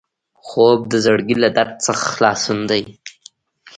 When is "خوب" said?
0.45-0.79